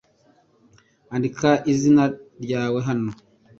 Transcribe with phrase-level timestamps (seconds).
[1.13, 2.03] Andika izina
[2.43, 3.09] ryawe hano.